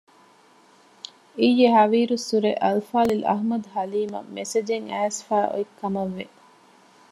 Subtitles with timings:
[1.39, 6.25] އިއްޔެ ހަވީރުއްސުރެ އަލްފާޟިލް އަޙްމަދު ޙަލީމަށް މެސެޖެއް އައިސްފައި އޮތް ކަމަށް ވެ